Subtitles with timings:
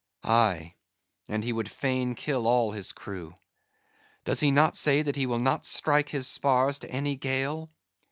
[0.23, 0.73] —Aye
[1.29, 3.35] and he would fain kill all his crew.
[4.25, 7.69] Does he not say he will not strike his spars to any gale?